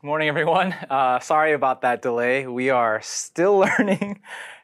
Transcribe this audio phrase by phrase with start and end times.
[0.00, 0.76] Good morning, everyone.
[0.88, 2.46] Uh, sorry about that delay.
[2.46, 4.20] We are still learning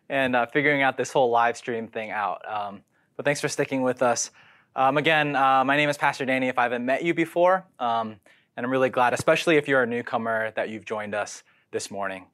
[0.08, 2.40] and uh, figuring out this whole live stream thing out.
[2.48, 2.82] Um,
[3.16, 4.30] but thanks for sticking with us.
[4.76, 6.46] Um, again, uh, my name is Pastor Danny.
[6.46, 8.20] If I haven't met you before, um,
[8.56, 11.42] and I'm really glad, especially if you're a newcomer, that you've joined us
[11.72, 12.26] this morning.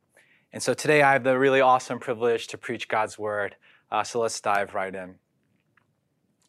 [0.53, 3.57] And so today I have the really awesome privilege to preach God's word.
[3.91, 5.15] Uh, so let's dive right in.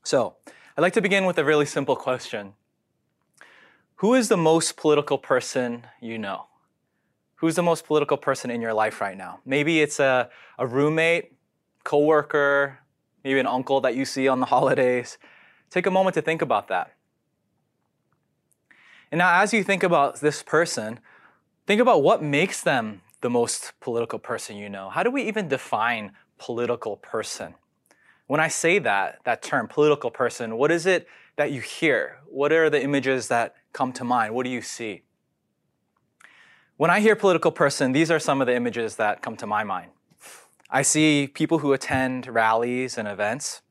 [0.04, 0.36] So
[0.76, 2.56] I'd like to begin with a really simple question
[4.02, 6.48] who is the most political person you know?
[7.36, 9.42] Who's the most political person in your life right now?
[9.46, 10.28] Maybe it's a,
[10.58, 11.34] a roommate,
[11.84, 12.80] coworker,
[13.24, 15.20] maybe an uncle that you see on the holidays.
[15.70, 16.96] Take a moment to think about that.
[19.12, 21.00] And now, as you think about this person,
[21.68, 24.90] think about what makes them the most political person you know.
[24.90, 27.54] How do we even define political person?
[28.26, 32.20] When I say that, that term, political person, what is it that you hear?
[32.26, 34.34] What are the images that come to mind?
[34.34, 35.04] What do you see?
[36.78, 39.64] When I hear political person, these are some of the images that come to my
[39.64, 39.92] mind.
[40.70, 43.62] I see people who attend rallies and events,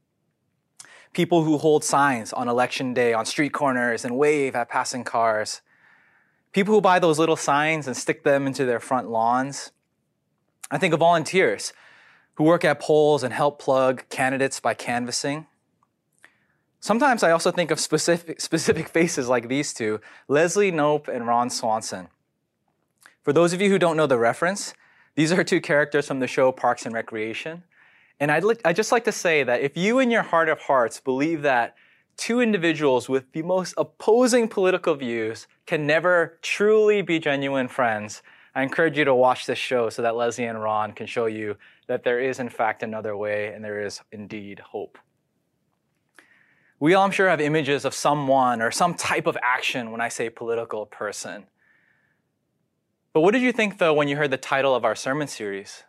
[1.13, 5.61] people who hold signs on election day on street corners and wave at passing cars,
[6.53, 9.73] people who buy those little signs and stick them into their front lawns.
[10.71, 11.73] I think of volunteers
[12.35, 15.47] who work at polls and help plug candidates by canvassing.
[16.81, 21.51] Sometimes I also think of specific, specific faces like these two Leslie Knope and Ron
[21.51, 22.09] Swanson.
[23.23, 24.73] For those of you who don't know the reference,
[25.15, 27.65] these are two characters from the show Parks and Recreation.
[28.19, 30.61] And I'd, li- I'd just like to say that if you, in your heart of
[30.61, 31.75] hearts, believe that
[32.17, 38.23] two individuals with the most opposing political views can never truly be genuine friends,
[38.55, 41.57] I encourage you to watch this show so that Leslie and Ron can show you
[41.89, 44.99] that there is, in fact, another way and there is indeed hope.
[46.81, 50.09] We all, I'm sure, have images of someone or some type of action when I
[50.09, 51.45] say political person.
[53.13, 55.85] But what did you think, though, when you heard the title of our sermon series,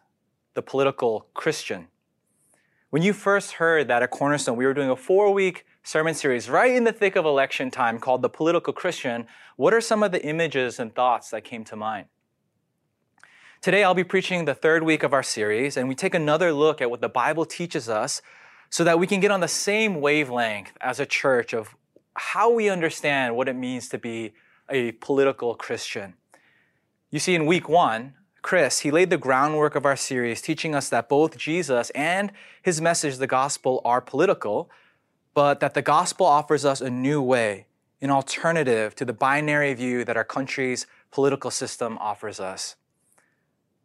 [0.54, 1.88] The Political Christian?
[2.90, 6.50] When you first heard that at Cornerstone, we were doing a four week sermon series
[6.50, 10.12] right in the thick of election time called The Political Christian, what are some of
[10.12, 12.08] the images and thoughts that came to mind?
[13.62, 16.82] Today, I'll be preaching the third week of our series, and we take another look
[16.82, 18.22] at what the Bible teaches us
[18.72, 21.76] so that we can get on the same wavelength as a church of
[22.16, 24.34] how we understand what it means to be
[24.70, 26.16] a political Christian.
[27.12, 30.88] You see, in week one, Chris, he laid the groundwork of our series, teaching us
[30.90, 32.32] that both Jesus and
[32.62, 34.72] his message, the gospel, are political,
[35.34, 37.68] but that the gospel offers us a new way,
[38.02, 42.78] an alternative to the binary view that our country's political system offers us.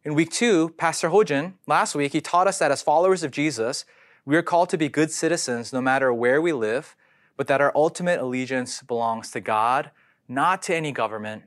[0.05, 3.83] In week two, Pastor Hojin, last week, he taught us that as followers of Jesus,
[4.27, 6.97] we are called to be good citizens no matter where we live,
[7.37, 9.89] but that our ultimate allegiance belongs to God,
[10.27, 11.43] not to any government,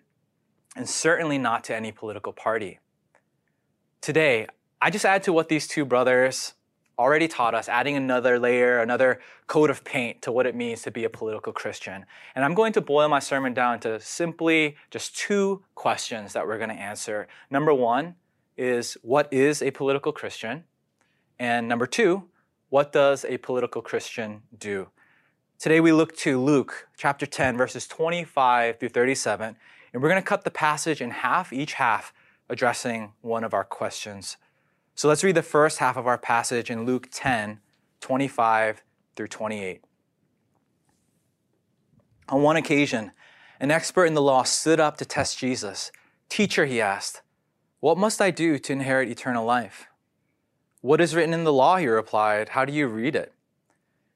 [0.75, 2.79] and certainly not to any political party.
[4.01, 4.47] Today,
[4.81, 6.55] I just add to what these two brothers
[6.99, 10.91] already taught us, adding another layer, another coat of paint to what it means to
[10.91, 12.07] be a political Christian.
[12.35, 16.57] And I'm going to boil my sermon down to simply just two questions that we're
[16.57, 17.29] going to answer.
[17.51, 18.15] Number one
[18.57, 20.65] is, what is a political Christian?
[21.39, 22.25] And number two,
[22.71, 24.89] what does a political Christian do?
[25.59, 29.57] Today we look to Luke chapter 10, verses 25 through 37,
[29.93, 32.15] and we're going to cut the passage in half, each half
[32.49, 34.37] addressing one of our questions.
[34.95, 37.59] So let's read the first half of our passage in Luke 10,
[38.01, 38.83] 25
[39.17, 39.83] through 28.
[42.29, 43.11] On one occasion,
[43.59, 45.91] an expert in the law stood up to test Jesus.
[46.29, 47.23] Teacher, he asked,
[47.81, 49.90] What must I do to inherit eternal life?
[50.81, 51.77] What is written in the law?
[51.77, 52.51] He replied.
[52.51, 53.33] How do you read it?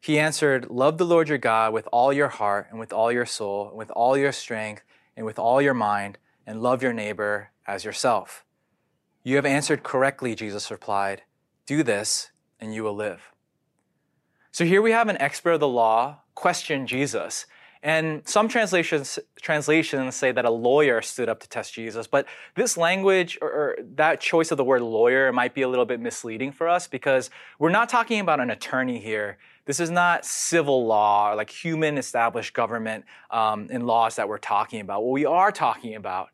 [0.00, 3.26] He answered, Love the Lord your God with all your heart and with all your
[3.26, 4.82] soul and with all your strength
[5.16, 8.44] and with all your mind, and love your neighbor as yourself.
[9.22, 11.22] You have answered correctly, Jesus replied.
[11.66, 13.32] Do this, and you will live.
[14.52, 17.46] So here we have an expert of the law question Jesus.
[17.84, 22.24] And some translations, translations say that a lawyer stood up to test Jesus, but
[22.54, 26.00] this language or, or, that choice of the word lawyer might be a little bit
[26.00, 27.28] misleading for us because
[27.58, 29.36] we're not talking about an attorney here.
[29.66, 34.80] This is not civil law, like human established government um, and laws that we're talking
[34.80, 35.04] about.
[35.04, 36.30] What we are talking about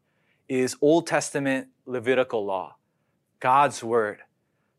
[0.49, 2.77] is Old Testament Levitical law,
[3.41, 4.19] God's word,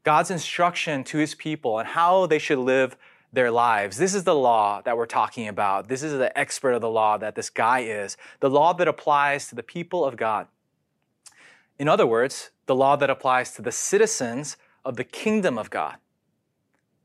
[0.05, 2.95] God's instruction to his people and how they should live
[3.33, 3.97] their lives.
[3.97, 5.87] This is the law that we're talking about.
[5.87, 8.17] This is the expert of the law that this guy is.
[8.39, 10.47] The law that applies to the people of God.
[11.79, 15.97] In other words, the law that applies to the citizens of the kingdom of God.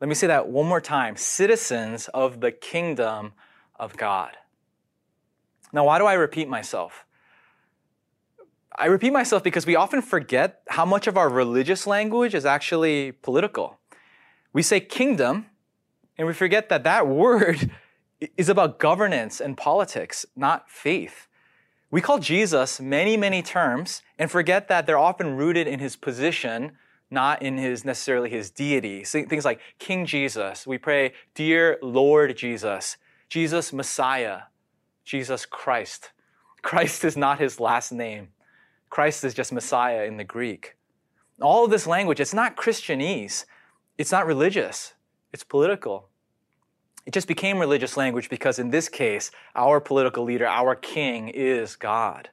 [0.01, 3.33] Let me say that one more time citizens of the kingdom
[3.77, 4.37] of God.
[5.73, 7.05] Now, why do I repeat myself?
[8.79, 13.13] I repeat myself because we often forget how much of our religious language is actually
[13.13, 13.79] political.
[14.53, 15.47] We say kingdom,
[16.19, 17.71] and we forget that that word
[18.37, 21.29] is about governance and politics, not faith.
[21.91, 26.73] We call Jesus many, many terms and forget that they're often rooted in his position,
[27.11, 29.05] not in his necessarily his deity.
[29.05, 30.67] Things like King Jesus.
[30.67, 32.97] We pray, Dear Lord Jesus,
[33.29, 34.43] Jesus Messiah,
[35.05, 36.11] Jesus Christ.
[36.63, 38.29] Christ is not his last name.
[38.91, 40.77] Christ is just Messiah in the Greek.
[41.41, 43.45] All of this language, it's not Christianese.
[43.99, 44.95] It's not religious.
[45.37, 46.09] It's political.
[47.05, 51.77] It just became religious language because in this case, our political leader, our king, is
[51.77, 52.31] God.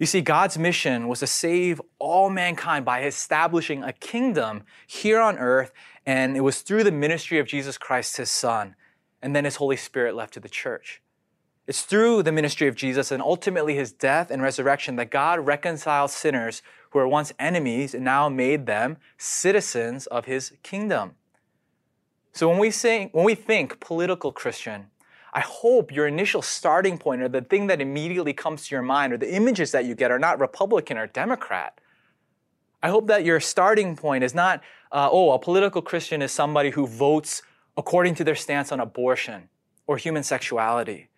[0.00, 5.38] You see, God's mission was to save all mankind by establishing a kingdom here on
[5.38, 5.70] earth,
[6.04, 8.74] and it was through the ministry of Jesus Christ, his son,
[9.22, 11.00] and then his Holy Spirit left to the church.
[11.68, 16.10] It's through the ministry of Jesus and ultimately his death and resurrection that God reconciled
[16.10, 21.14] sinners who were once enemies and now made them citizens of his kingdom.
[22.38, 24.92] So when we say, when we think political Christian,
[25.32, 29.12] I hope your initial starting point or the thing that immediately comes to your mind
[29.12, 31.80] or the images that you get are not Republican or Democrat.
[32.80, 34.62] I hope that your starting point is not,
[34.92, 37.42] uh, oh, a political Christian is somebody who votes
[37.76, 39.48] according to their stance on abortion
[39.88, 41.08] or human sexuality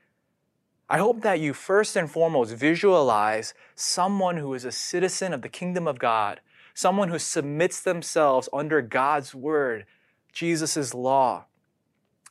[0.92, 5.48] I hope that you first and foremost visualize someone who is a citizen of the
[5.48, 6.40] kingdom of God,
[6.74, 9.86] someone who submits themselves under God's word,
[10.32, 11.46] Jesus' law,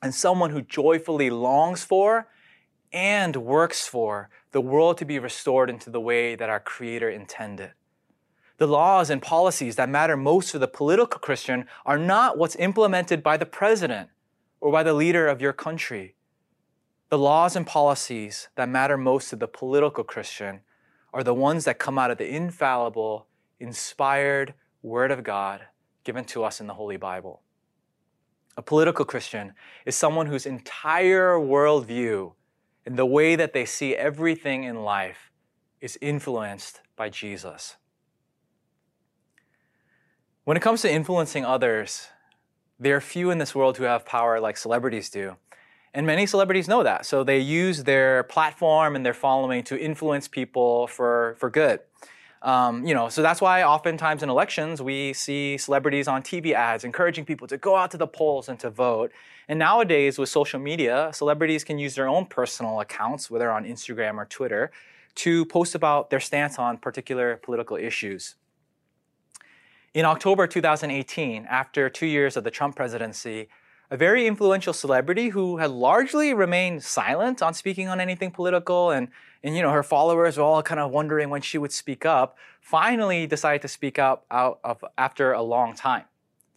[0.02, 2.28] and someone who joyfully longs for
[2.92, 7.72] and works for the world to be restored into the way that our Creator intended.
[8.58, 13.24] The laws and policies that matter most for the political Christian are not what's implemented
[13.24, 14.10] by the president
[14.60, 16.16] or by the leader of your country.
[17.10, 20.62] The laws and policies that matter most to the political Christian
[21.14, 23.28] are the ones that come out of the infallible,
[23.60, 25.62] inspired Word of God
[26.04, 27.42] given to us in the Holy Bible.
[28.60, 29.54] A political Christian
[29.86, 32.34] is someone whose entire worldview
[32.86, 35.32] and the way that they see everything in life
[35.80, 37.78] is influenced by Jesus.
[40.44, 42.10] When it comes to influencing others,
[42.78, 45.38] there are few in this world who have power like celebrities do.
[45.94, 47.06] And many celebrities know that.
[47.06, 51.80] So they use their platform and their following to influence people for, for good.
[52.42, 56.86] Um, you know, so that's why oftentimes in elections we see celebrities on TV ads
[56.86, 59.12] encouraging people to go out to the polls and to vote.
[59.50, 64.18] And nowadays with social media, celebrities can use their own personal accounts, whether on Instagram
[64.18, 64.72] or Twitter,
[65.16, 68.36] to post about their stance on particular political issues.
[69.94, 73.50] In October 2018, after two years of the Trump presidency,
[73.92, 79.10] a very influential celebrity who had largely remained silent on speaking on anything political and
[79.44, 82.38] and you know her followers were all kind of wondering when she would speak up
[82.62, 86.04] finally decided to speak up out of after a long time.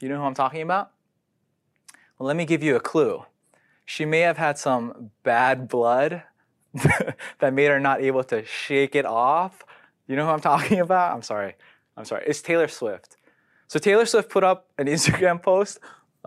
[0.00, 0.90] You know who i'm talking about?
[2.18, 3.24] Well let me give you a clue.
[3.84, 6.22] She may have had some bad blood
[7.38, 9.64] that made her not able to shake it off.
[10.06, 11.14] You know who i'm talking about?
[11.14, 11.54] I'm sorry.
[11.96, 12.24] I'm sorry.
[12.26, 13.16] It's taylor swift.
[13.68, 15.78] So taylor swift put up an instagram post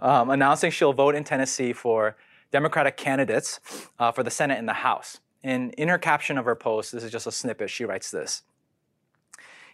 [0.01, 2.17] um, announcing she'll vote in Tennessee for
[2.51, 3.59] Democratic candidates
[3.99, 5.19] uh, for the Senate and the House.
[5.45, 8.41] In her caption of her post, this is just a snippet, she writes this.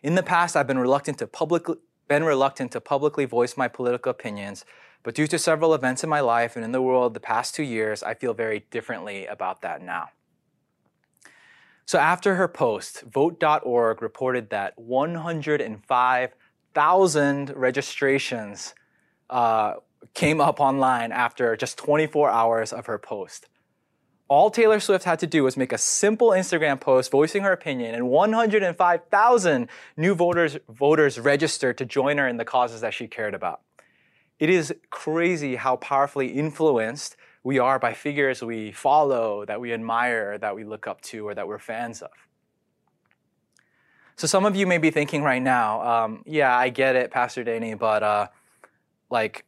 [0.03, 1.78] In the past, I've been reluctant to publicly
[2.09, 4.66] been reluctant to publicly voice my political opinions,
[5.01, 7.63] but due to several events in my life and in the world the past two
[7.63, 10.09] years, I feel very differently about that now.
[11.85, 18.75] So after her post, Vote.org reported that 105,000 registrations
[19.30, 19.75] uh,
[20.13, 23.47] came up online after just 24 hours of her post.
[24.31, 27.94] All Taylor Swift had to do was make a simple Instagram post voicing her opinion,
[27.94, 33.33] and 105,000 new voters, voters registered to join her in the causes that she cared
[33.33, 33.59] about.
[34.40, 40.38] It is crazy how powerfully influenced we are by figures we follow, that we admire,
[40.38, 42.11] that we look up to, or that we're fans of.
[44.16, 47.44] So some of you may be thinking right now, um, yeah, I get it, Pastor
[47.44, 48.28] Danny, but uh,
[49.09, 49.44] like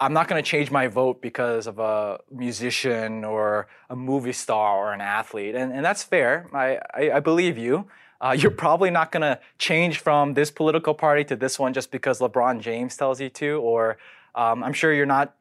[0.00, 4.76] I'm not going to change my vote because of a musician or a movie star
[4.76, 5.56] or an athlete.
[5.56, 6.48] And, and that's fair.
[6.52, 7.88] I, I, I believe you.
[8.20, 11.90] Uh, you're probably not going to change from this political party to this one just
[11.90, 13.60] because LeBron James tells you to.
[13.60, 13.98] Or
[14.34, 15.34] um, I'm sure you're not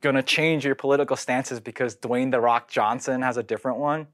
[0.00, 4.06] going to change your political stances because Dwayne The Rock Johnson has a different one.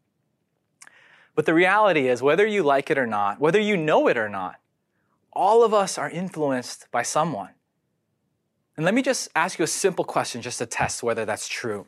[1.35, 4.31] But the reality is, whether you like it or not, whether you know it or
[4.31, 4.57] not,
[5.35, 7.51] all of us are influenced by someone.
[8.77, 11.87] And let me just ask you a simple question just to test whether that's true.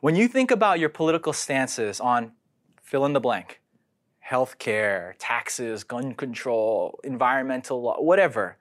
[0.00, 2.32] When you think about your political stances on
[2.82, 3.60] fill in the blank,
[4.26, 8.56] healthcare, taxes, gun control, environmental law, whatever.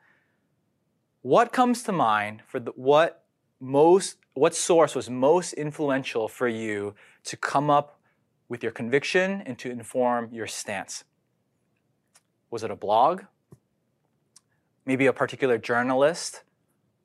[1.21, 3.23] What comes to mind for the, what
[3.59, 6.95] most what source was most influential for you
[7.25, 7.99] to come up
[8.47, 11.03] with your conviction and to inform your stance?
[12.49, 13.23] Was it a blog?
[14.85, 16.43] Maybe a particular journalist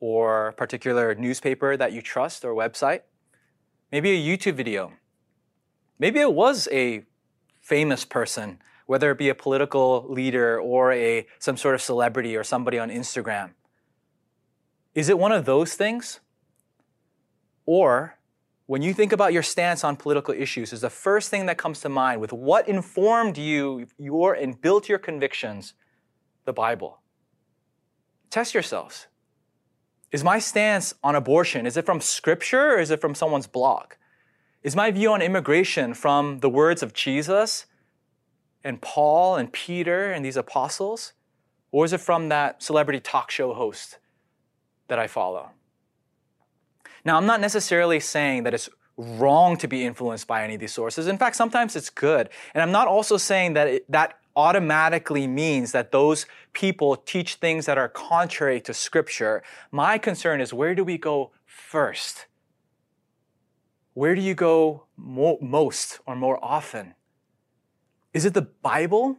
[0.04, 3.00] or a particular newspaper that you trust or website?
[3.90, 4.92] Maybe a YouTube video.
[5.98, 7.04] Maybe it was a
[7.62, 12.44] famous person, whether it be a political leader or a some sort of celebrity or
[12.44, 13.52] somebody on Instagram.
[14.94, 16.20] Is it one of those things?
[17.64, 18.18] Or
[18.66, 21.80] when you think about your stance on political issues, is the first thing that comes
[21.80, 25.72] to mind with what informed you your and built your convictions
[26.44, 26.98] the Bible?
[28.28, 29.06] Test yourselves.
[30.14, 33.94] Is my stance on abortion is it from scripture or is it from someone's blog?
[34.62, 37.66] Is my view on immigration from the words of Jesus
[38.62, 41.14] and Paul and Peter and these apostles?
[41.72, 43.98] Or is it from that celebrity talk show host
[44.86, 45.50] that I follow?
[47.04, 50.72] Now, I'm not necessarily saying that it's wrong to be influenced by any of these
[50.72, 51.08] sources.
[51.08, 52.28] In fact, sometimes it's good.
[52.54, 57.66] And I'm not also saying that it, that automatically means that those people teach things
[57.66, 59.42] that are contrary to scripture.
[59.70, 62.26] My concern is where do we go first?
[63.94, 66.94] Where do you go mo- most or more often?
[68.12, 69.18] Is it the Bible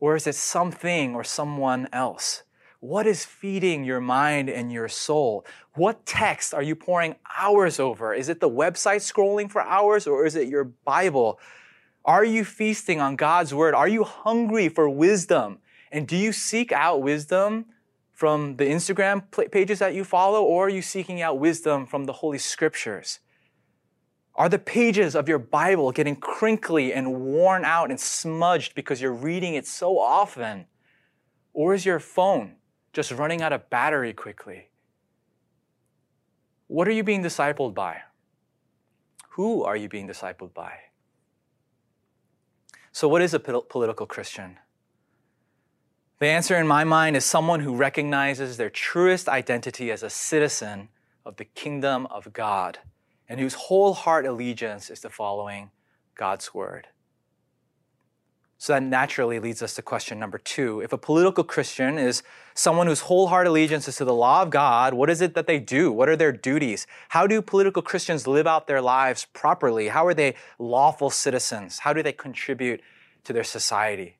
[0.00, 2.42] or is it something or someone else?
[2.80, 5.46] What is feeding your mind and your soul?
[5.74, 8.12] What text are you pouring hours over?
[8.12, 11.40] Is it the website scrolling for hours or is it your Bible?
[12.04, 13.74] Are you feasting on God's word?
[13.74, 15.58] Are you hungry for wisdom?
[15.90, 17.66] And do you seek out wisdom
[18.12, 22.12] from the Instagram pages that you follow or are you seeking out wisdom from the
[22.12, 23.20] Holy Scriptures?
[24.34, 29.12] Are the pages of your Bible getting crinkly and worn out and smudged because you're
[29.12, 30.66] reading it so often?
[31.52, 32.56] Or is your phone
[32.92, 34.68] just running out of battery quickly?
[36.66, 38.02] What are you being discipled by?
[39.30, 40.72] Who are you being discipled by?
[42.94, 44.60] So, what is a political Christian?
[46.20, 50.90] The answer in my mind is someone who recognizes their truest identity as a citizen
[51.26, 52.78] of the kingdom of God
[53.28, 55.72] and whose whole heart allegiance is to following
[56.14, 56.86] God's word.
[58.58, 60.80] So that naturally leads us to question number two.
[60.80, 62.22] If a political Christian is
[62.54, 65.46] someone whose whole heart allegiance is to the law of God, what is it that
[65.46, 65.90] they do?
[65.92, 66.86] What are their duties?
[67.10, 69.88] How do political Christians live out their lives properly?
[69.88, 71.80] How are they lawful citizens?
[71.80, 72.80] How do they contribute
[73.24, 74.16] to their society?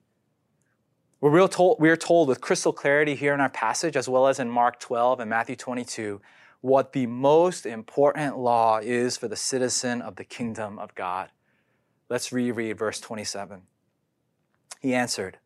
[1.20, 4.38] We're, told, we are told with crystal clarity here in our passage, as well as
[4.38, 6.20] in Mark 12 and Matthew 22,
[6.60, 11.30] what the most important law is for the citizen of the kingdom of God.
[12.10, 13.62] Let's reread verse 27.
[14.84, 15.38] He answered,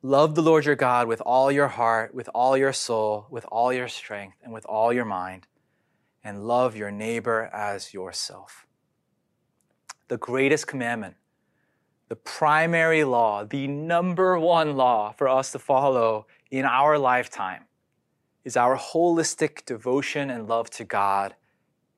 [0.00, 3.74] Love the Lord your God with all your heart, with all your soul, with all
[3.74, 5.46] your strength, and with all your mind,
[6.24, 8.66] and love your neighbor as yourself.
[10.08, 11.16] The greatest commandment,
[12.08, 17.64] the primary law, the number one law for us to follow in our lifetime
[18.44, 21.34] is our holistic devotion and love to God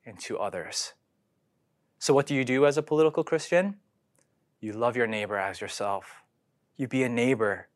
[0.05, 0.95] and to others.
[2.01, 3.77] So, what do you do as a political Christian?
[4.59, 6.22] You love your neighbor as yourself.
[6.83, 7.69] You be a neighbor.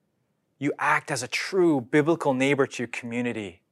[0.58, 3.62] You act as a true biblical neighbor to your community.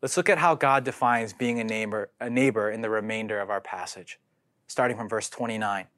[0.00, 3.50] Let's look at how God defines being a neighbor, a neighbor in the remainder of
[3.50, 4.20] our passage,
[4.68, 5.88] starting from verse 29.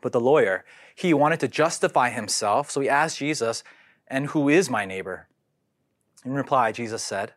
[0.00, 3.62] But the lawyer, he wanted to justify himself, so he asked Jesus,
[4.08, 5.28] And who is my neighbor?
[6.24, 7.34] In reply, Jesus said,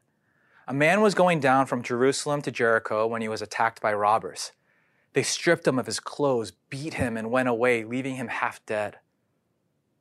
[0.68, 4.54] A man was going down from Jerusalem to Jericho when he was attacked by robbers.
[5.14, 8.98] They stripped him of his clothes, beat him, and went away, leaving him half dead.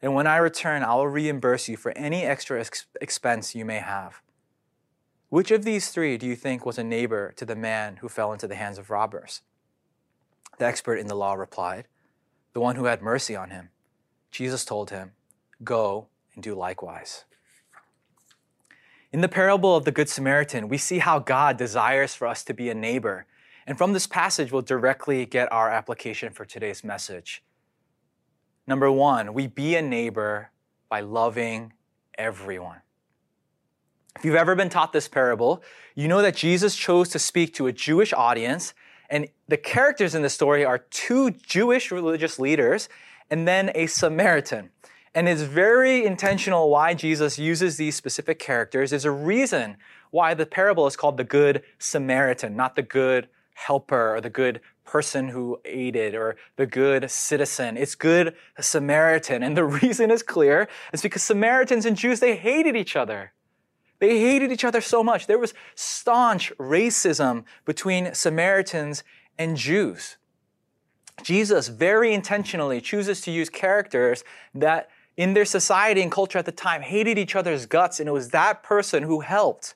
[0.00, 3.78] and when I return, I will reimburse you for any extra ex- expense you may
[3.78, 4.20] have.
[5.28, 8.32] Which of these three do you think was a neighbor to the man who fell
[8.32, 9.42] into the hands of robbers?
[10.58, 11.86] The expert in the law replied,
[12.52, 13.70] The one who had mercy on him.
[14.30, 15.12] Jesus told him,
[15.62, 17.24] Go and do likewise.
[19.12, 22.54] In the parable of the Good Samaritan, we see how God desires for us to
[22.54, 23.26] be a neighbor.
[23.66, 27.42] And from this passage, we'll directly get our application for today's message.
[28.68, 30.50] Number one, we be a neighbor
[30.90, 31.72] by loving
[32.18, 32.82] everyone.
[34.14, 35.62] If you've ever been taught this parable,
[35.94, 38.74] you know that Jesus chose to speak to a Jewish audience,
[39.08, 42.90] and the characters in the story are two Jewish religious leaders
[43.30, 44.68] and then a Samaritan.
[45.14, 48.90] And it's very intentional why Jesus uses these specific characters.
[48.90, 49.78] There's a reason
[50.10, 53.28] why the parable is called the Good Samaritan, not the Good
[53.66, 57.76] Helper or the Good person who aided or the good citizen.
[57.76, 59.42] It's good Samaritan.
[59.42, 60.68] And the reason is clear.
[60.92, 63.32] It's because Samaritans and Jews, they hated each other.
[63.98, 65.26] They hated each other so much.
[65.26, 69.04] There was staunch racism between Samaritans
[69.38, 70.16] and Jews.
[71.22, 74.24] Jesus very intentionally chooses to use characters
[74.54, 78.12] that in their society and culture at the time hated each other's guts, and it
[78.12, 79.74] was that person who helped.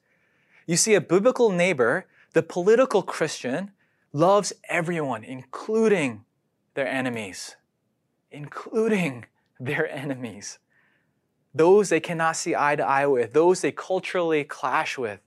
[0.68, 3.72] You see, a biblical neighbor, the political Christian,
[4.12, 6.24] loves everyone, including
[6.74, 7.56] their enemies.
[8.30, 9.26] Including
[9.60, 10.58] their enemies.
[11.54, 15.20] Those they cannot see eye to eye with, those they culturally clash with.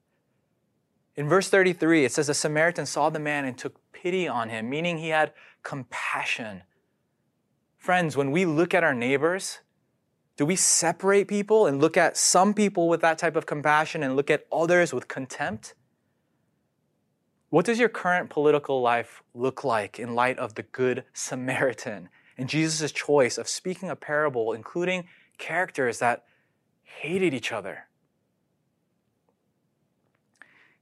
[1.16, 4.70] In verse 33, it says, The Samaritan saw the man and took pity on him,
[4.70, 5.34] meaning he had
[5.64, 6.64] compassion.
[7.78, 9.60] Friends, when we look at our neighbors,
[10.36, 14.16] do we separate people and look at some people with that type of compassion and
[14.16, 15.76] look at others with contempt?
[17.56, 22.50] What does your current political life look like in light of the Good Samaritan and
[22.50, 25.06] Jesus' choice of speaking a parable, including
[25.38, 26.26] characters that
[26.84, 27.88] hated each other?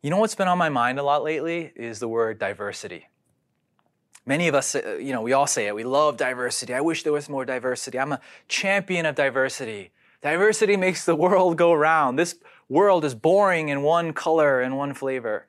[0.01, 3.07] You know what's been on my mind a lot lately is the word diversity.
[4.25, 5.75] Many of us, uh, you know, we all say it.
[5.75, 6.73] We love diversity.
[6.73, 7.99] I wish there was more diversity.
[7.99, 9.91] I'm a champion of diversity.
[10.23, 12.17] Diversity makes the world go round.
[12.17, 12.33] This
[12.67, 15.45] world is boring in one color and one flavor.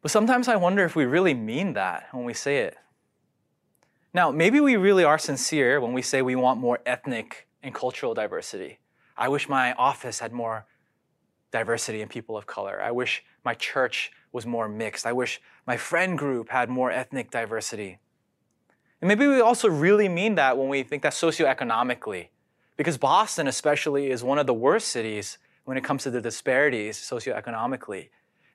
[0.00, 2.76] But sometimes I wonder if we really mean that when we say it.
[4.14, 8.14] Now, maybe we really are sincere when we say we want more ethnic and cultural
[8.14, 8.78] diversity.
[9.16, 10.66] I wish my office had more
[11.50, 12.80] diversity and people of color.
[12.80, 15.06] I wish my church was more mixed.
[15.06, 17.98] I wish my friend group had more ethnic diversity.
[19.00, 22.28] And maybe we also really mean that when we think that socioeconomically,
[22.76, 26.96] because Boston, especially, is one of the worst cities when it comes to the disparities
[26.96, 28.08] socioeconomically.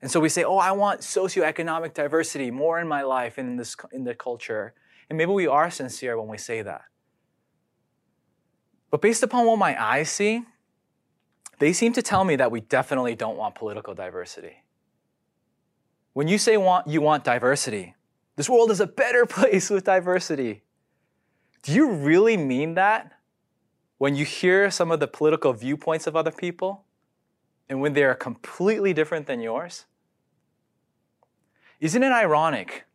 [0.04, 3.56] And so we say, oh, I want socioeconomic diversity more in my life and in,
[3.56, 4.74] this, in the culture.
[5.10, 6.82] And maybe we are sincere when we say that.
[8.92, 10.44] But based upon what my eyes see,
[11.60, 14.66] they seem to tell me that we definitely don't want political diversity.
[16.12, 17.96] When you say want, you want diversity,
[18.36, 20.64] this world is a better place with diversity.
[21.62, 23.14] Do you really mean that
[24.00, 26.84] when you hear some of the political viewpoints of other people
[27.70, 29.86] and when they are completely different than yours?
[31.84, 32.86] Isn't it ironic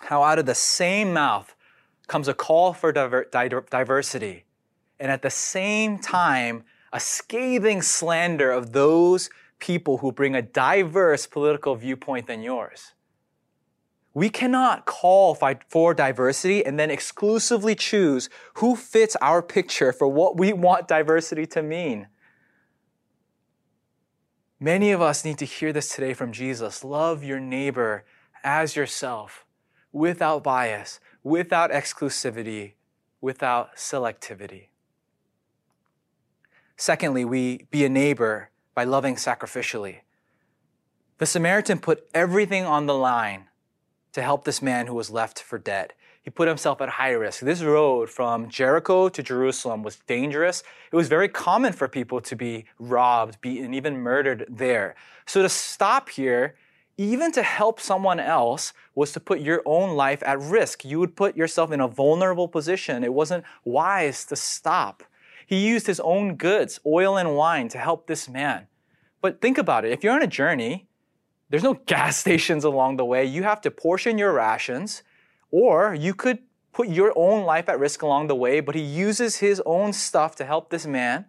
[0.00, 1.54] how out of the same mouth
[2.06, 3.28] comes a call for diver-
[3.70, 4.46] diversity
[4.98, 11.26] and at the same time a scathing slander of those people who bring a diverse
[11.26, 12.94] political viewpoint than yours.
[14.14, 15.34] We cannot call
[15.68, 21.44] for diversity and then exclusively choose who fits our picture for what we want diversity
[21.48, 22.08] to mean.
[24.62, 26.84] Many of us need to hear this today from Jesus.
[26.84, 28.04] Love your neighbor
[28.44, 29.46] as yourself,
[29.90, 32.72] without bias, without exclusivity,
[33.22, 34.66] without selectivity.
[36.76, 40.00] Secondly, we be a neighbor by loving sacrificially.
[41.16, 43.48] The Samaritan put everything on the line
[44.12, 45.94] to help this man who was left for dead.
[46.22, 47.40] He put himself at high risk.
[47.40, 50.62] This road from Jericho to Jerusalem was dangerous.
[50.92, 54.96] It was very common for people to be robbed, beaten, even murdered there.
[55.24, 56.56] So to stop here,
[56.98, 60.84] even to help someone else, was to put your own life at risk.
[60.84, 63.02] You would put yourself in a vulnerable position.
[63.02, 65.02] It wasn't wise to stop.
[65.46, 68.66] He used his own goods, oil and wine, to help this man.
[69.22, 69.92] But think about it.
[69.92, 70.86] If you're on a journey,
[71.48, 73.24] there's no gas stations along the way.
[73.24, 75.02] You have to portion your rations,
[75.50, 76.38] or you could
[76.72, 80.36] put your own life at risk along the way, but he uses his own stuff
[80.36, 81.26] to help this man.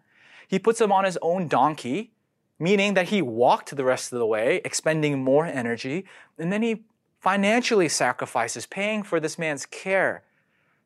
[0.48, 2.12] He puts him on his own donkey,
[2.60, 6.06] meaning that he walked the rest of the way, expending more energy,
[6.38, 6.84] and then he
[7.20, 10.24] financially sacrifices, paying for this man's care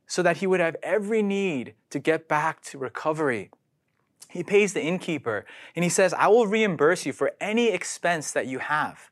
[0.08, 3.50] so that he would have every need to get back to recovery.
[4.30, 5.46] He pays the innkeeper
[5.76, 9.10] and he says, I will reimburse you for any expense that you have.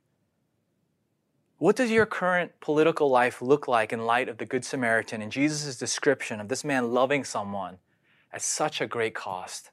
[1.63, 5.31] What does your current political life look like in light of the Good Samaritan and
[5.31, 7.77] Jesus' description of this man loving someone
[8.33, 9.71] at such a great cost?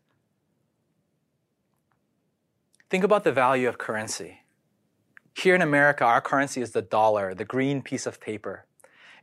[2.91, 4.43] Think about the value of currency.
[5.35, 8.67] Here in America, our currency is the dollar, the green piece of paper.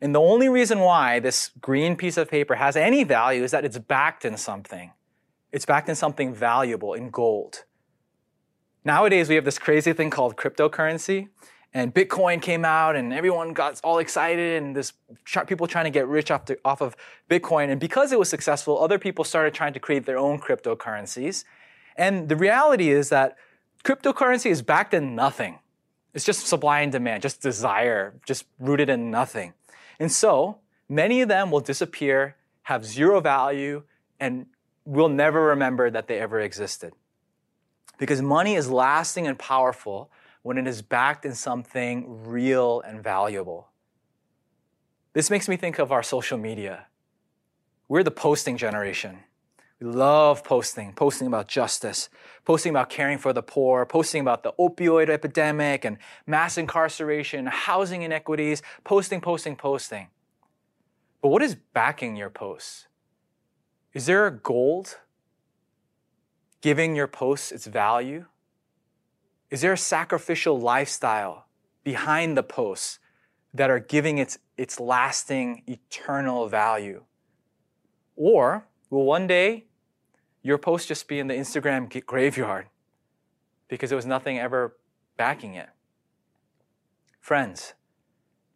[0.01, 3.63] And the only reason why this green piece of paper has any value is that
[3.63, 4.91] it's backed in something.
[5.53, 7.63] It's backed in something valuable, in gold.
[8.83, 11.29] Nowadays, we have this crazy thing called cryptocurrency,
[11.77, 14.93] and Bitcoin came out, and everyone got all excited, and this
[15.47, 16.95] people trying to get rich off, off of
[17.29, 17.69] Bitcoin.
[17.69, 21.43] And because it was successful, other people started trying to create their own cryptocurrencies.
[21.95, 23.37] And the reality is that
[23.83, 25.59] cryptocurrency is backed in nothing.
[26.13, 29.53] It's just supply and demand, just desire, just rooted in nothing.
[29.99, 30.59] And so
[30.89, 33.83] many of them will disappear, have zero value,
[34.19, 34.47] and
[34.85, 36.93] we'll never remember that they ever existed.
[37.97, 40.09] Because money is lasting and powerful
[40.47, 43.67] when it is backed in something real and valuable.
[45.11, 46.85] This makes me think of our social media.
[47.89, 49.17] We're the posting generation.
[49.81, 52.07] We love posting, posting about justice,
[52.45, 58.03] posting about caring for the poor, posting about the opioid epidemic and mass incarceration, housing
[58.03, 60.07] inequities, posting, posting, posting.
[61.21, 62.87] But what is backing your posts?
[63.93, 64.97] Is there a gold
[66.61, 68.27] giving your posts its value?
[69.49, 71.45] Is there a sacrificial lifestyle
[71.83, 72.99] behind the posts
[73.53, 77.03] that are giving its, its lasting, eternal value?
[78.15, 79.65] Or will one day
[80.41, 82.67] your post just be in the Instagram graveyard
[83.67, 84.77] because there was nothing ever
[85.17, 85.69] backing it.
[87.19, 87.73] Friends,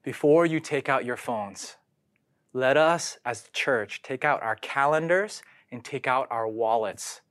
[0.03, 1.75] before you take out your phones,
[2.53, 7.21] let us as the church take out our calendars and take out our wallets.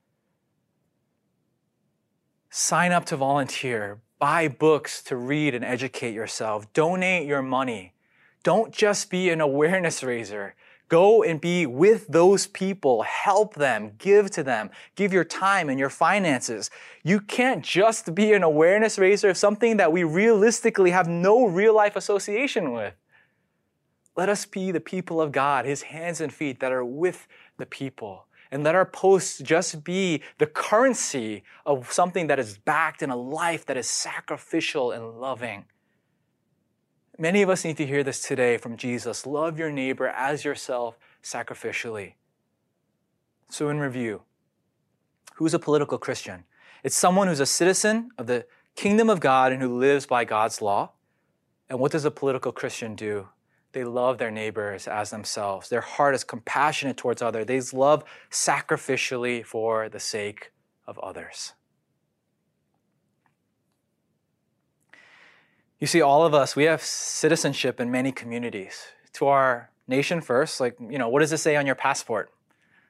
[2.52, 7.94] Sign up to volunteer, buy books to read and educate yourself, donate your money.
[8.42, 10.56] Don't just be an awareness raiser.
[10.88, 15.78] Go and be with those people, help them, give to them, give your time and
[15.78, 16.68] your finances.
[17.04, 21.76] You can't just be an awareness raiser of something that we realistically have no real
[21.76, 22.94] life association with.
[24.16, 27.66] Let us be the people of God, His hands and feet that are with the
[27.66, 28.26] people.
[28.52, 33.16] And let our posts just be the currency of something that is backed in a
[33.16, 35.66] life that is sacrificial and loving.
[37.16, 39.26] Many of us need to hear this today from Jesus.
[39.26, 42.14] Love your neighbor as yourself sacrificially.
[43.50, 44.22] So, in review,
[45.34, 46.44] who's a political Christian?
[46.82, 50.62] It's someone who's a citizen of the kingdom of God and who lives by God's
[50.62, 50.92] law.
[51.68, 53.28] And what does a political Christian do?
[53.72, 55.68] They love their neighbors as themselves.
[55.68, 57.46] Their heart is compassionate towards others.
[57.46, 60.52] They love sacrificially for the sake
[60.87, 61.52] of others.
[65.78, 68.88] You see, all of us, we have citizenship in many communities.
[69.14, 72.30] To our nation first, like, you know, what does it say on your passport?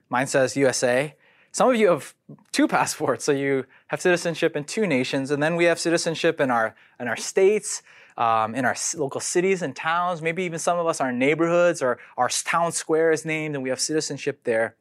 [0.08, 1.14] Mine says USA.
[1.52, 2.14] Some of you have
[2.52, 6.50] two passports, so you have citizenship in two nations, and then we have citizenship in
[6.50, 7.82] our in our states,
[8.20, 10.20] um, in our local cities and towns.
[10.20, 13.70] Maybe even some of us, our neighborhoods or our town square is named, and we
[13.70, 14.76] have citizenship there.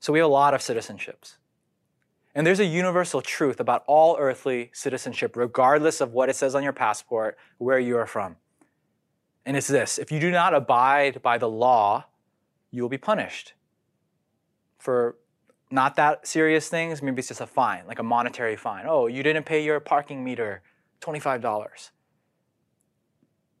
[0.00, 1.36] So we have a lot of citizenships.
[2.34, 6.62] And there's a universal truth about all earthly citizenship, regardless of what it says on
[6.62, 8.36] your passport, where you are from.
[9.44, 12.06] And it's this if you do not abide by the law,
[12.70, 13.52] you will be punished.
[14.78, 15.16] For
[15.70, 18.86] not that serious things, maybe it's just a fine, like a monetary fine.
[18.88, 20.62] Oh, you didn't pay your parking meter,
[21.02, 21.90] $25.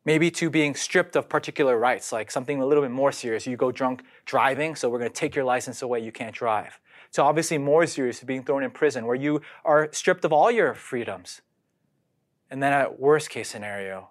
[0.04, 3.46] Maybe to being stripped of particular rights, like something a little bit more serious.
[3.46, 6.78] You go drunk driving, so we're gonna take your license away, you can't drive
[7.14, 10.50] to obviously more serious, to being thrown in prison, where you are stripped of all
[10.50, 11.42] your freedoms.
[12.50, 14.10] And then at worst case scenario,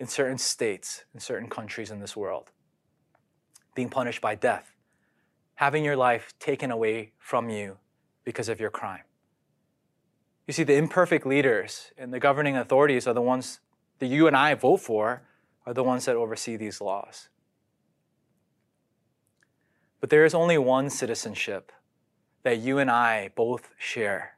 [0.00, 2.50] in certain states, in certain countries in this world,
[3.76, 4.74] being punished by death,
[5.54, 7.78] having your life taken away from you
[8.24, 9.04] because of your crime.
[10.48, 13.60] You see, the imperfect leaders and the governing authorities are the ones
[14.00, 15.22] that you and I vote for,
[15.70, 17.28] are the ones that oversee these laws.
[20.00, 21.70] But there is only one citizenship
[22.42, 24.36] that you and I both share.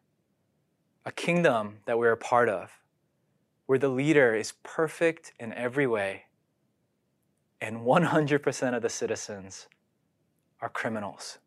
[1.06, 2.82] A kingdom that we're a part of,
[3.64, 6.24] where the leader is perfect in every way,
[7.62, 9.68] and 100% of the citizens
[10.60, 11.38] are criminals.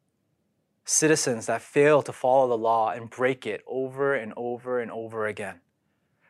[0.83, 5.27] Citizens that fail to follow the law and break it over and over and over
[5.27, 5.59] again.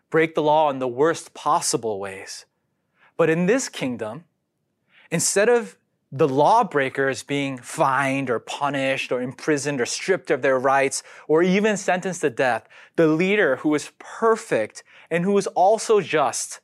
[0.10, 2.46] Break the law in the worst possible ways.
[3.18, 4.26] But in this kingdom,
[5.12, 5.78] instead of
[6.12, 11.78] the lawbreakers being fined or punished or imprisoned or stripped of their rights or even
[11.78, 16.62] sentenced to death, the leader who is perfect and who is also just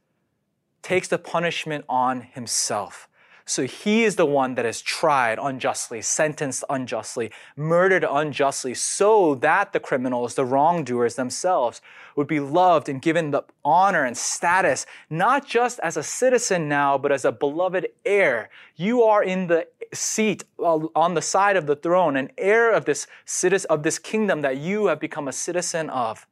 [0.81, 3.07] takes the punishment on himself.
[3.45, 9.73] So he is the one that is tried unjustly, sentenced unjustly, murdered unjustly, so that
[9.73, 11.81] the criminals, the wrongdoers themselves,
[12.15, 16.97] would be loved and given the honor and status, not just as a citizen now,
[16.97, 18.49] but as a beloved heir.
[18.75, 22.85] You are in the seat uh, on the side of the throne, an heir of
[22.85, 26.27] this citizen, of this kingdom that you have become a citizen of.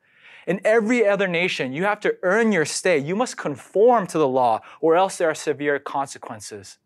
[0.47, 2.97] In every other nation, you have to earn your stay.
[2.97, 6.77] You must conform to the law, or else there are severe consequences.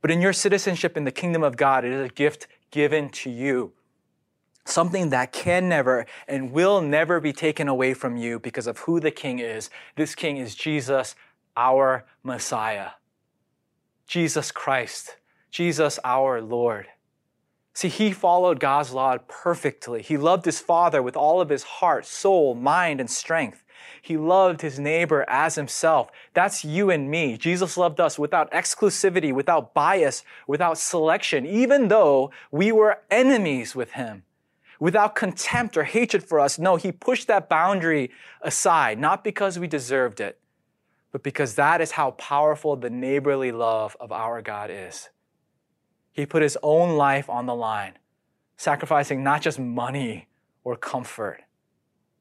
[0.00, 3.30] But in your citizenship in the kingdom of God, it is a gift given to
[3.30, 3.72] you.
[4.64, 9.00] Something that can never and will never be taken away from you because of who
[9.00, 9.70] the king is.
[9.96, 11.14] This king is Jesus,
[11.56, 12.90] our Messiah.
[14.06, 15.16] Jesus Christ.
[15.50, 16.86] Jesus, our Lord.
[17.72, 20.02] See, he followed God's law perfectly.
[20.02, 23.64] He loved his father with all of his heart, soul, mind, and strength.
[24.00, 26.10] He loved his neighbor as himself.
[26.34, 27.36] That's you and me.
[27.36, 33.92] Jesus loved us without exclusivity, without bias, without selection, even though we were enemies with
[33.92, 34.22] him.
[34.80, 36.58] Without contempt or hatred for us.
[36.58, 38.10] No, he pushed that boundary
[38.40, 40.38] aside, not because we deserved it,
[41.10, 45.08] but because that is how powerful the neighborly love of our God is.
[46.12, 47.94] He put his own life on the line,
[48.56, 50.28] sacrificing not just money
[50.64, 51.42] or comfort.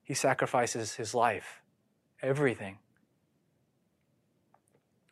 [0.07, 1.61] He sacrifices his life,
[2.21, 2.77] everything.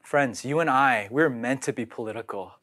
[0.01, 2.53] Friends, you and I, we're meant to be political,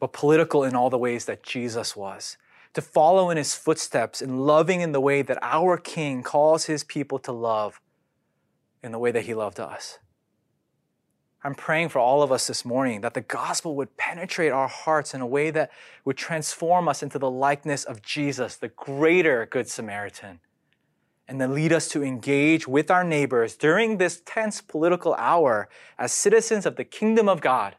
[0.00, 2.38] but political in all the ways that Jesus was.
[2.72, 6.82] To follow in his footsteps and loving in the way that our King calls his
[6.82, 7.78] people to love
[8.82, 9.98] in the way that he loved us.
[11.42, 15.12] I'm praying for all of us this morning that the gospel would penetrate our hearts
[15.12, 15.70] in a way that
[16.06, 20.40] would transform us into the likeness of Jesus, the greater Good Samaritan,
[21.26, 26.12] and then lead us to engage with our neighbors during this tense political hour as
[26.12, 27.76] citizens of the kingdom of God,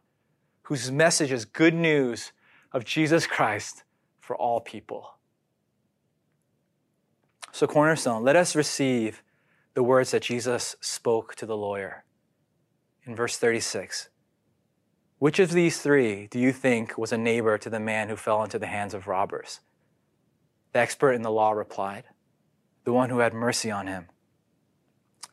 [0.63, 2.31] whose message is good news
[2.71, 3.83] of Jesus Christ
[4.19, 5.11] for all people.
[7.51, 9.23] So, Cornerstone, let us receive
[9.75, 12.03] the words that Jesus spoke to the lawyer
[13.05, 14.09] in verse 36.
[15.19, 18.43] Which of these three do you think was a neighbor to the man who fell
[18.43, 19.61] into the hands of robbers?
[20.73, 22.03] The expert in the law replied,
[22.85, 24.07] The one who had mercy on him.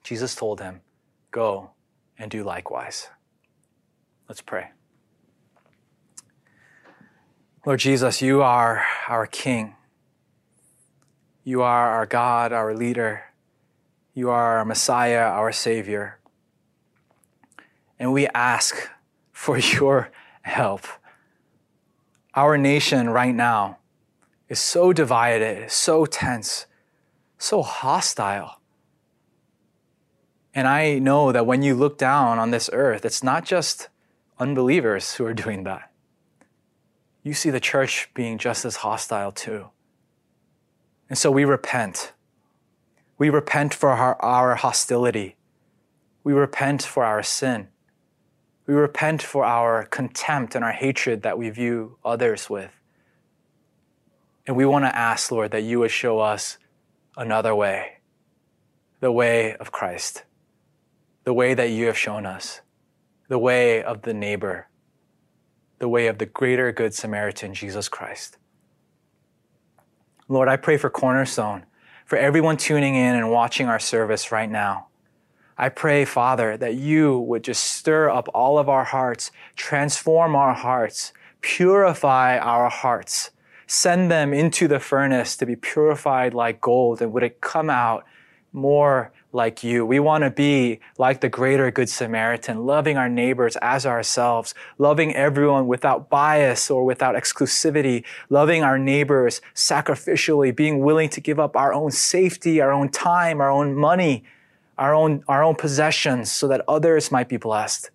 [0.03, 0.81] Jesus told him,
[1.31, 1.71] Go
[2.19, 3.09] and do likewise.
[4.29, 4.71] Let's pray.
[7.65, 9.77] Lord Jesus, you are our King.
[11.45, 13.23] You are our God, our leader.
[14.15, 16.19] You are our Messiah, our Savior
[18.03, 18.91] and we ask
[19.31, 20.11] for your
[20.43, 20.87] help.
[22.35, 23.79] Our nation right now
[24.49, 26.67] is so divided, so tense,
[27.43, 28.61] so hostile.
[30.55, 33.89] And I know that when you look down on this earth, it's not just
[34.39, 35.91] unbelievers who are doing that.
[37.25, 39.67] You see the church being just as hostile too.
[41.09, 42.13] And so we repent.
[43.19, 45.37] We repent for our, our hostility.
[46.23, 47.69] We repent for our sin.
[48.67, 52.71] We repent for our contempt and our hatred that we view others with.
[54.47, 56.59] And we want to ask, Lord, that you would show us
[57.17, 57.99] another way,
[59.01, 60.25] the way of Christ,
[61.25, 62.61] the way that you have shown us,
[63.29, 64.69] the way of the neighbor,
[65.79, 68.39] the way of the greater good Samaritan, Jesus Christ.
[70.29, 71.67] Lord, I pray for Cornerstone,
[72.07, 74.89] for everyone tuning in and watching our service right now.
[75.59, 80.55] I pray, Father, that you would just stir up all of our hearts, transform our
[80.55, 83.31] hearts, purify our hearts,
[83.73, 88.05] send them into the furnace to be purified like gold, and would it come out
[88.53, 89.87] more like you.
[89.87, 95.15] We want to be like the greater Good Samaritan, loving our neighbors as ourselves, loving
[95.15, 101.57] everyone without bias or without exclusivity, loving our neighbors sacrificially, being willing to give up
[101.57, 104.23] our own safety, our own time, our own money
[104.79, 107.91] our own, our own possessions so that others might be blessed.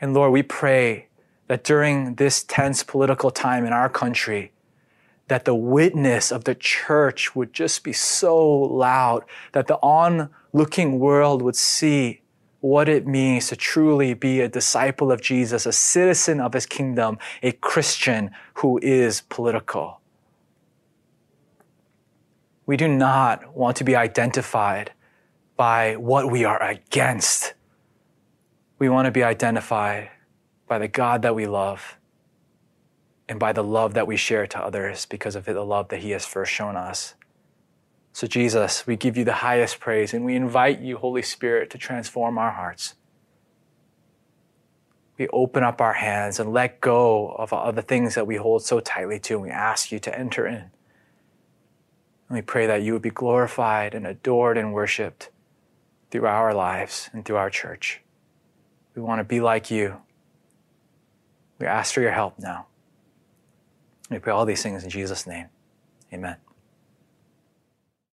[0.00, 1.08] And Lord, we pray
[1.50, 4.52] that during this tense political time in our country,
[5.26, 11.42] that the witness of the church would just be so loud that the onlooking world
[11.42, 12.20] would see
[12.60, 17.18] what it means to truly be a disciple of Jesus, a citizen of his kingdom,
[17.42, 20.00] a Christian who is political.
[22.64, 24.92] We do not want to be identified
[25.56, 27.54] by what we are against.
[28.78, 30.10] We want to be identified
[30.70, 31.98] by the God that we love
[33.28, 36.12] and by the love that we share to others because of the love that He
[36.12, 37.14] has first shown us.
[38.12, 41.78] So, Jesus, we give you the highest praise and we invite you, Holy Spirit, to
[41.78, 42.94] transform our hearts.
[45.18, 48.78] we open up our hands and let go of the things that we hold so
[48.78, 50.54] tightly to, and we ask you to enter in.
[50.54, 50.70] And
[52.30, 55.30] we pray that you would be glorified and adored and worshiped
[56.12, 58.02] through our lives and through our church.
[58.94, 59.96] We want to be like you.
[61.60, 62.66] We ask for your help now.
[64.10, 65.48] We pray all these things in Jesus' name.
[66.12, 66.36] Amen.